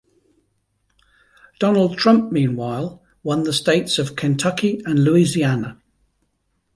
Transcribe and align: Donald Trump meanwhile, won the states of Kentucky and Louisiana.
Donald 1.59 1.95
Trump 1.95 2.31
meanwhile, 2.31 3.03
won 3.21 3.43
the 3.43 3.53
states 3.53 3.99
of 3.99 4.15
Kentucky 4.15 4.81
and 4.83 5.03
Louisiana. 5.03 5.77